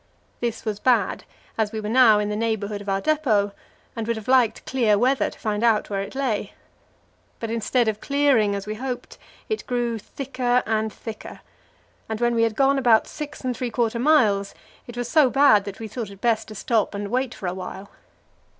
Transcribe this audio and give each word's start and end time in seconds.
This 0.39 0.65
was 0.65 0.79
bad, 0.79 1.25
as 1.59 1.71
we 1.71 1.79
were 1.79 1.87
now 1.87 2.17
in 2.17 2.29
the 2.29 2.35
neighbourhood 2.35 2.81
of 2.81 2.89
our 2.89 3.01
depot, 3.01 3.51
and 3.95 4.07
would 4.07 4.15
have 4.15 4.27
liked 4.27 4.65
clear 4.65 4.97
weather 4.97 5.29
to 5.29 5.37
find 5.39 5.63
out 5.63 5.91
where 5.91 6.01
it 6.01 6.15
lay; 6.15 6.53
but 7.39 7.51
instead 7.51 7.87
of 7.87 8.01
clearing, 8.01 8.55
as 8.55 8.65
we 8.65 8.73
hoped, 8.73 9.19
it 9.47 9.63
grew 9.67 9.99
thicker 9.99 10.63
and 10.65 10.91
thicker, 10.91 11.41
and 12.09 12.19
when 12.19 12.33
we 12.33 12.41
had 12.41 12.55
gone 12.55 12.79
about 12.79 13.05
six 13.05 13.41
and 13.41 13.55
three 13.55 13.69
quarter 13.69 13.99
miles, 13.99 14.55
it 14.87 14.97
was 14.97 15.07
so 15.07 15.29
bad 15.29 15.65
that 15.65 15.79
we 15.79 15.87
thought 15.87 16.09
it 16.09 16.19
best 16.19 16.47
to 16.47 16.55
stop 16.55 16.95
and 16.95 17.09
wait 17.11 17.35
for 17.35 17.45
a 17.45 17.53
while. 17.53 17.91